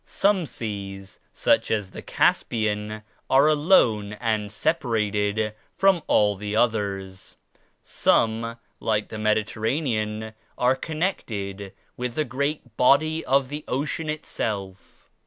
[0.07, 7.35] Some seas such as the Caspian, are alone and separated from all the others;
[7.83, 15.07] some like the Mediterranean are connected with the great body of the Ocean itself.